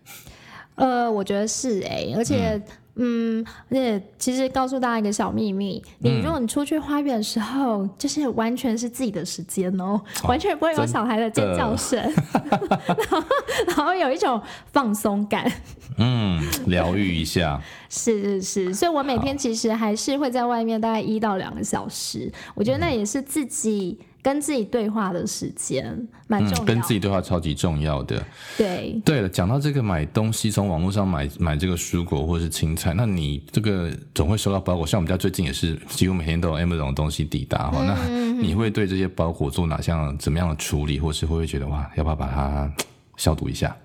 [0.77, 2.57] 呃，我觉得是哎，而且。
[2.57, 2.63] 嗯
[2.97, 11.99] 嗯，而且其实告诉大家一个小秘密，你如果你出去花园的时候，嗯、就是完全是自己的时间哦，哦完全不会有小孩的尖叫声，
[12.31, 13.25] 然后
[13.67, 14.41] 然后有一种
[14.73, 15.51] 放松感，
[15.99, 23.99] 嗯，疗愈一下，是是是，所以我每天其实还是会在外面大概一到两个小时，我觉得那也是自己。
[24.25, 25.85] 跟自己对话的时间
[26.29, 28.25] 蛮重要，嗯，跟自己对话超级重要的。
[28.57, 37.77] 对，对了，讲到这个买东西，从网络上买买这个蔬果或是青菜，那你这个总会收到包裹，像我们家最近也是几乎每天都有 Amazon 的东西抵达哈。
[37.83, 42.73] 嗯、那你会对这些包裹做哪项怎么样的处理，或是会不会觉得哇，要不要把它
[43.19, 43.77] 消毒一下？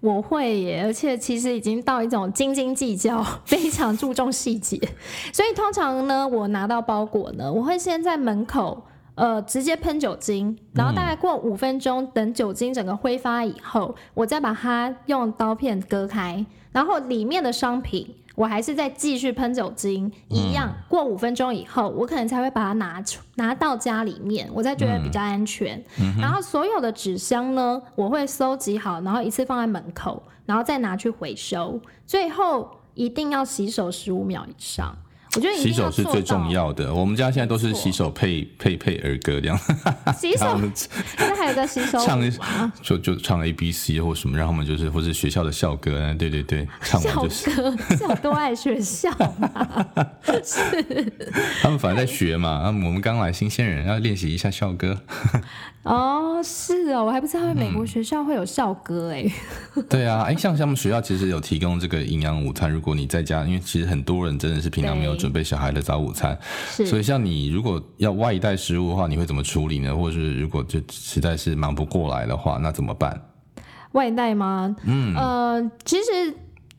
[0.00, 4.76] 我会耶，而且其实已经到一种斤斤计较，非常注重细节。
[5.32, 8.84] 所以通常呢，我拿到包裹呢，我会先在门口。
[9.18, 25.82] 呃，直接喷酒精，然后大概过五分钟，嗯、等酒精整个挥发以后，我再把它用刀片割开，然后里面的商品我还是再继续喷酒精，嗯、一样过五分钟以后，我可能才会把它拿出拿到家里面，我才觉得比较安全。
[26.00, 34.96] 嗯、然后所有的纸箱呢，我会收集好，然后一次放在门口，然后再拿去回收，最后一定要洗手十五秒以上。
[35.36, 36.92] 我觉得洗手是最重要的。
[36.92, 39.58] 我们家现在都是洗手配配配儿歌这样。
[40.16, 42.18] 洗手， 现在还有个洗手唱
[42.82, 47.50] 就就唱 A B C 或什么，让他们就是或是学校的校歌，对对对，唱完就是。
[47.50, 49.86] 校歌，校都爱学校嘛。
[50.42, 51.12] 是。
[51.60, 54.98] 他们反正在学嘛，那我们刚来新鲜人要练习一下校歌。
[55.82, 59.30] 哦，是哦，我还不知道美国学校会有校歌哎。
[59.90, 65.17] 对啊，哎，像像我们学校其实有提供这个营养午餐，如果你在家，因为其实很多人真的是平常没有。
[65.18, 66.38] 准备小孩的早午餐，
[66.86, 69.94] 所以像你如果要外带食物的话，你会怎么处理呢？
[69.94, 73.20] 或者是如果就实在是忙不过来的话，那怎么办？
[73.92, 74.74] 外带吗？
[74.84, 76.34] 嗯，呃，其实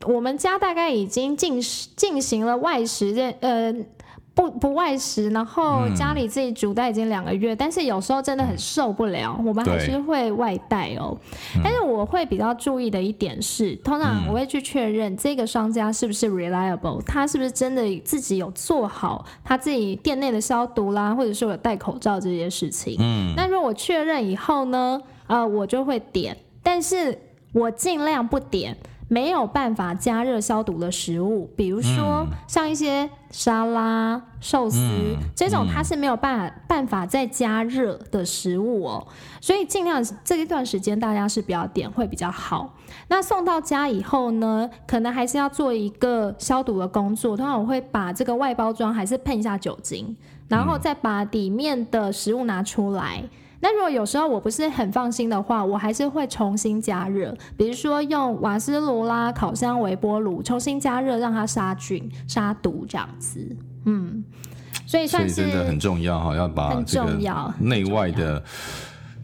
[0.06, 1.60] 我们家大概已经进
[1.94, 3.74] 进行了外食这呃。
[4.34, 11.16] 不不外食，然后家里自己煮但已经两个月，嗯、但是有时候真的很受不了，嗯、我们还是会外带哦。
[11.52, 22.96] 对但是我会比较注意的一点是，通常我会去确认这个商家是不是 reliable，他是不是真的自己有做好他自己店内的消毒啦，或者是有戴口罩这些事情。
[23.00, 27.18] 嗯，那如果我确认以后呢，呃，我就会点，但是
[27.52, 28.76] 我尽量不点。
[29.12, 39.04] 没有办法加热消毒的食物，比如说像一些沙拉、寿司、嗯、这种，它是没有办法办法再加热的食物哦。
[39.40, 42.72] 所以尽量这一段时间大家是不要点会比较好。
[43.08, 47.36] 那送到家以后呢，可能还是要做一个消毒的工作。
[47.36, 53.24] 通常我会把这个外包装还是喷一下酒精，然后再把里面的食物拿出来。
[53.62, 63.56] 那如果有时候我不是很放心的话，我还是会重新加热，比如说用瓦斯炉啦、烤箱、微波炉重新加热，让它杀菌、杀毒这样子。
[63.84, 64.24] 嗯，
[64.86, 68.42] 所以算是真的很重要哈，要把这个内外的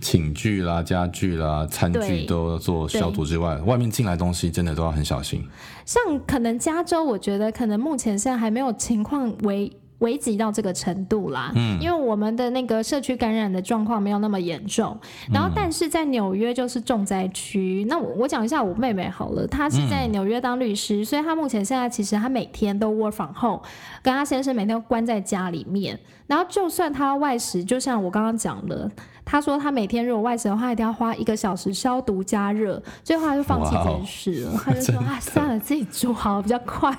[0.00, 5.42] 寝具啦、家具啦、餐具都要做消毒之外，外面进来东西真的都要很小心。
[5.86, 9.72] 像可能加州，我觉得可能目前现在还没有情况为。
[9.98, 14.98] 危及到这个程度啦，嗯，因为我们的那个社区感染的状况没有那么严重，
[15.32, 17.84] 然后但是在纽约就是重灾区。
[17.88, 23.62] 那我我讲一下我妹妹好了，她是在纽约当律师，所以她目前现在其实她每天都 work from home，
[24.02, 25.98] 跟她先生每天都关在家里面。
[26.26, 28.90] 然后就算她外食，就像我刚刚讲的，
[29.24, 36.94] 她说她每天如果外食的话，一定要花一个小时消毒加热，最后她就放弃这件事了，她就说 啊，算了，自己煮好比较快。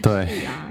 [0.00, 0.70] 对啊。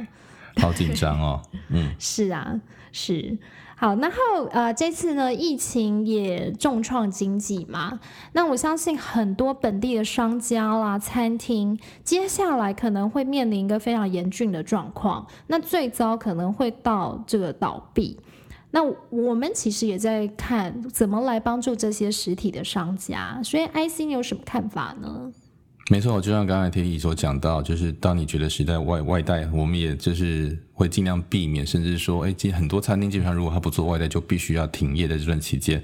[0.59, 2.59] 好紧张哦，嗯， 是啊，
[2.91, 3.37] 是
[3.75, 7.99] 好，然后呃，这次呢，疫情也重创经济嘛，
[8.33, 18.19] 那我相信很多本地的商家啦、餐厅，接下来可能会面临一个非常严峻的状况，那最糟可能会到这个倒闭。
[18.71, 25.31] 那我们其实也在看怎么来帮助这些实体的商家，所以 IC 你有什么看法呢？
[25.89, 35.81] 没错，就像刚才 Kitty 所讲到，就是当你觉得时代外外带，我们也就是会尽量避免，甚至说，哎，其实很多餐厅基本上如果他不做外带，就必须要停业的这段期间。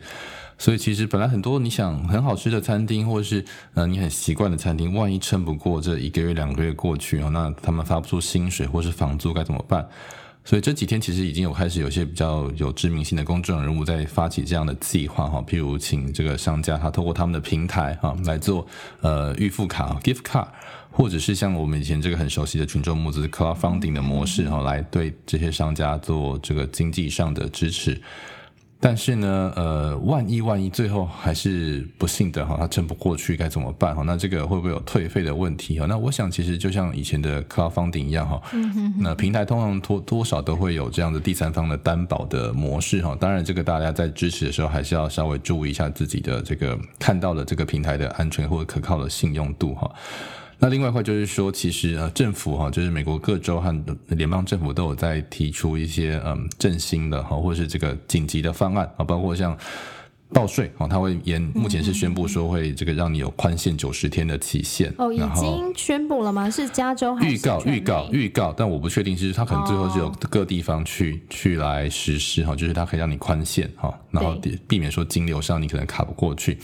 [0.57, 3.43] 所以其实本来很多你想很好吃的餐厅，或者是
[3.75, 9.87] 呃你很习惯的餐厅，万一撑不过这一个月两个月过去哦，那他们发不出薪水，或是房租该怎么办？
[10.45, 18.67] 所以这几天其实已经有开始有些比较有知名性的公众人物在发起这样的计划哈，譬如请这个商家他透过他们的平台哈来做
[19.01, 20.47] 呃预付卡 gift card，
[20.91, 28.01] 或者是像我们以前这个很熟悉的群众募资 crowdfunding 的模式哈，来对这些商家做这个经济上的支持。
[28.85, 34.03] 但是呢，呃，万一万一最后还是不幸的哈，他撑不过去该怎么办哈？
[34.05, 35.85] 那这个会不会有退费的问题哈？
[35.85, 38.41] 那我想其实就像以前的 crowdfunding 一样哈，
[38.99, 43.15] 那平台通常多多少都会有这样的第三方的担保的模式哈。
[43.17, 49.89] 当然，这个大家在支持的时候还是要稍微注意一下自己的这个看到的这个平台的安全或者可靠的信用度哈。
[50.63, 59.57] 那另外一块就是说，其实呃，政府哈，就是美国各州和联邦政府都有在提出一些嗯振兴的哈，或者是这个紧急的方案啊，包括像
[60.29, 64.89] 报税啊，他会延，目前是宣布说会这个让你有宽限九十天的期限。
[64.97, 66.49] 哦，已经宣布了吗？
[66.49, 67.61] 是加州还是预告？
[67.65, 74.33] 预告预告，但我不确定，其实他可能最后是由各地方去去来实施哈，就是它可以让你宽限哈，然后
[74.65, 76.57] 避免说金流上你可能卡不过去。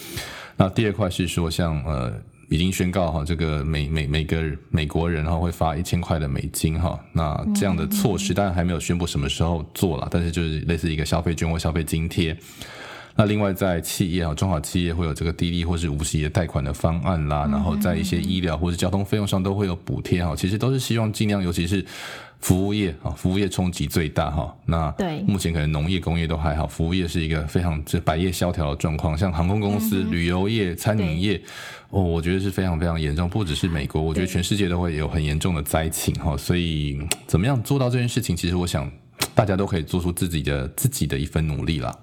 [0.56, 2.14] 那第二块是说像呃。
[2.50, 12.36] 已经宣告哈，这个每每每个美国人哈会发一千块的美金哈，那这样的措施当然还没有宣布什么时候做了，但是就是类似一个消费券或消费津贴。
[13.16, 21.86] 那另外在企业哈，中小企业会有这个低利或是无息的贷款的方案啦，然后在一些医疗或是交通费用上都会有补贴哈，其实都是希望尽量，尤其是。
[22.40, 24.56] 服务业啊，服务业冲击最大哈。
[24.66, 24.94] 那
[25.28, 29.18] 目前可能农业、工业都还好，服务业是一个非常这百业萧条的状况。
[29.18, 31.42] 像航空公司、嗯、旅游业、餐饮业，
[31.90, 33.28] 哦，我觉得是非常非常严重。
[33.28, 36.38] 不只是美国，我觉得全世界都会有很严重的灾情哈。
[36.38, 38.90] 所以怎么样做到这件事情，其实我想
[39.36, 41.94] 大家都可以做出自己的自己的一份努力啦。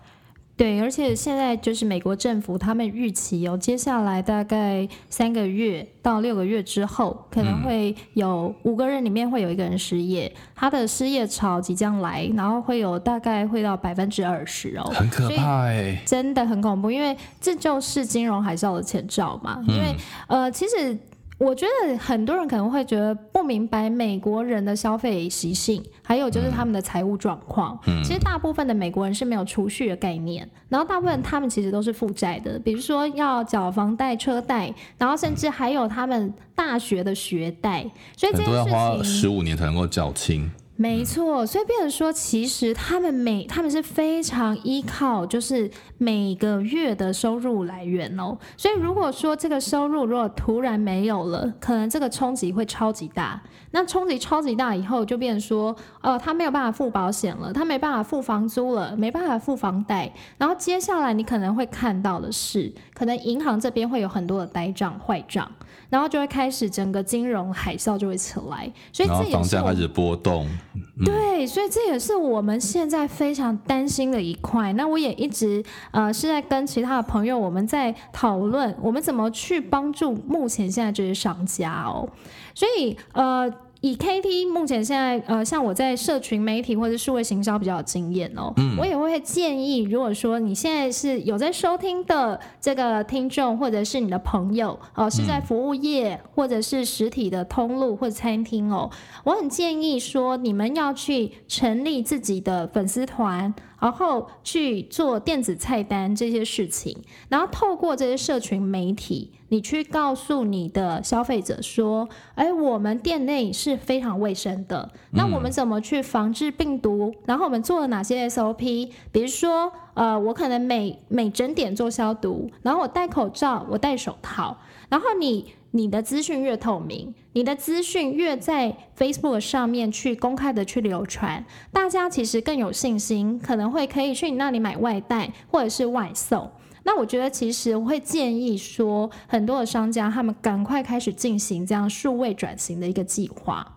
[0.57, 19.95] 对，而且现在就是美国政府，他们预期哦接下来大概三个月到六个月之后，可能会有五个人里面会有一个人失业，他的失业潮即将来，然后会有大概会到百分之二十哦，很可怕哎，真的很恐怖，因为这就是金融海啸的前兆嘛，因为
[20.27, 20.99] 呃，其实。
[21.39, 27.79] 我觉得很多人可能会觉得不明白美国人的消费习性，还有就是他们的财务状况。
[27.87, 37.85] 嗯，其实大部分的美国人是没有储蓄的概念，然后大部分他们其实都是负债的，比如说要缴房贷、车贷，然后甚至还有他们大学的学贷，
[38.17, 40.51] 所以这些事情很多要花十五年才能够缴清。
[40.79, 48.37] 没错，所以变成说，其实他们每他们是非常依靠就是每个月的收入来源哦。
[48.59, 53.43] 所以如果说这个收入如果突然没有了，可能这个冲击会超级大。
[53.71, 60.13] 那冲击超级大以后，就变成说，呃，他没有办法付保险了，他没办法付房租了，没办法付房贷。
[60.37, 65.51] 然后接下来你可能会看到的是，可能银行这边会有很多的呆账坏账。
[65.89, 70.47] 然后就会开始整个金融海啸就会起来，所以这也是房价开始波动。
[70.75, 74.73] 嗯、对，所以这也是我们现在非常担心的一块。
[74.73, 82.09] 那我也一直呃是在跟其他的朋友我们在讨论，我们怎么去帮助目前现在这些商家哦。
[82.55, 83.53] 所以呃。
[83.81, 98.91] 以 KT 目前现在呃，像我在社群媒体或者数位行销比较有经验哦，嗯，我也会建议，如果说你现在是有在收听的这个听众，或者是你的朋友哦，呃，是在服务业或者是实体的通路或者餐厅哦，
[99.25, 103.55] 我很建议说你们要去成立自己的粉丝团。
[103.81, 106.97] 然后去做电子菜单这些事情，
[107.29, 114.91] 然后透过这些社群媒体，你去告诉你的消费者说：“哎，我们店内是非常卫生的。
[115.13, 117.15] 那我们怎么去防治病毒？
[117.27, 118.91] 然后我们做了哪些 SOP？
[119.13, 124.57] 比如说，呃，我可能每每整点做消毒，然后我戴口罩，我戴手套，
[124.89, 136.51] 然后你。”你的资讯越透明，你的资讯越在 Facebook 上面去公开的去流传，大家其实更有信心，可能会可以去你那里买外带或者是外送。
[136.85, 143.76] 那我觉得其实我会建议说，很多的商家他们赶快开始进行这样数位转型的一个计划。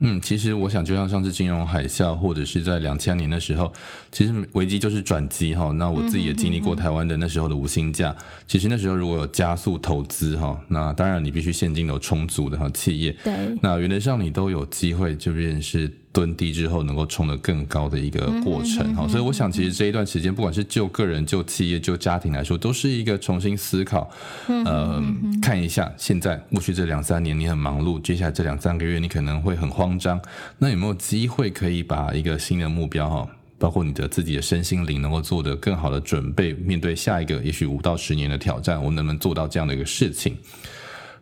[0.00, 3.72] 嗯，其实我想，就像上次金融海啸，或者是在两千年的时候，
[4.10, 5.70] 其实危机就是转机哈。
[5.72, 8.16] 那我自己也经历过台湾的那时候的无薪假。
[8.46, 15.90] 其实那时候如果有加速投资哈，那当然你必须现金流充足的哈企业，对，那原则上你都有机会，就变是。
[16.12, 24.10] 蹲低之后能够冲得更高的一个过程哈，所以我想其实这一段时间，不管是就个人、就企业、就家庭来说，都是一个重新思考。
[24.48, 25.00] 呃，
[25.40, 30.20] 看一下现在过去这两三年你很忙碌，接下来这两三个月你可能会很慌张，
[30.58, 40.36] 那有没有机会可以把一个新的目标哈，包括你的自己的身心灵能够做得更好的准备，面对下一个也许五到十年的挑战，我们能不能做到这样的一个事情？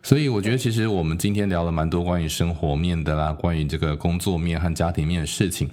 [0.01, 5.69] 所以我觉得，其实我们今天聊了蛮多关于生活面的啦，关于这个工作面和家庭面的事情。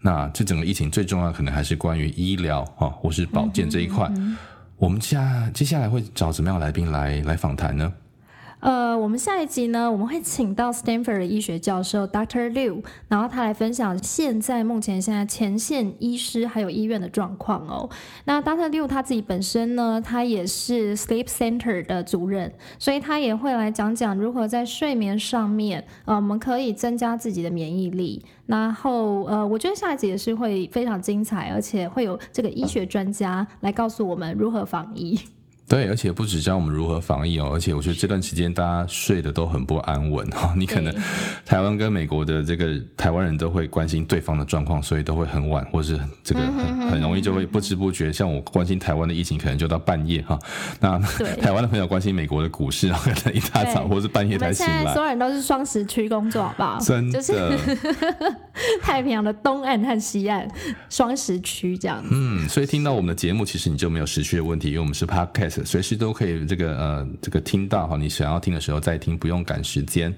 [0.00, 4.10] 那这整个疫情最重要，可能还是关于医疗啊，或是保健这一块。
[4.76, 7.92] 我们下接下来会找什么样的来宾来来访谈呢？
[8.60, 12.50] 呃，我们下一集呢，我们会请到 Stanford 的医学教授 Dr.
[12.50, 17.88] Liu，然后他来分享现在目前现在前线医师还有医院的状况哦。
[18.24, 18.68] 那 Dr.
[18.68, 28.24] Liu 他自己本身呢，他也是 Sleep Center 的主任，所以他也会来讲讲如何在睡眠上面，呃，我们可以增加自己的免疫力。
[28.46, 35.16] 然后，呃，我觉得下一集也是会非常精彩，而且会有这个医学专家来告诉我们如何防疫。
[35.68, 40.54] 对，而且不只教我们如何防疫哦，而且我觉得这段时间大家睡得都很不安稳哈。
[40.56, 40.94] 你可能
[41.44, 48.10] 台湾跟美国的这个台湾人都会关心对方的状况，所以都会很晚，或是这个很很容易就会不知不觉。
[48.10, 50.38] 像我关心台湾的疫情，可能就到半夜哈。
[50.80, 50.98] 那
[51.38, 54.72] 台湾的朋友关心美国的股市，可能一大早或是半夜才醒来。
[54.72, 56.78] 现在所有人都是双时区工作，好不好？
[56.80, 57.78] 真的，就是
[58.80, 60.48] 太平洋的东岸和西岸
[60.88, 62.08] 双时区这样子。
[62.10, 65.57] 嗯，所以听到我们的节目，其实你就没有时区的问题，因为我们是 Podcast。
[65.64, 70.14] 随时都可以这个呃这个听到哈，你想要听的时候再听，不用赶时间。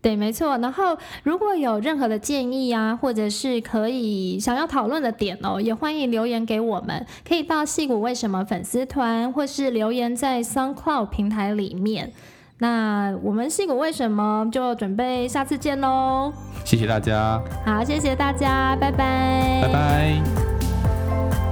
[0.00, 0.58] 对，没错。
[0.58, 12.12] 然后如果有任何的建议啊，或者是可以想要讨论的点哦，也欢迎留言给我们，可以到戏骨为什么粉丝团，或是留言在 SoundCloud 平台里面。
[12.58, 16.30] 那我们戏骨为什么就准备下次见喽？
[16.64, 17.42] 谢谢大家。
[17.64, 19.62] 好，谢谢大家，拜拜。
[19.62, 21.43] 拜拜。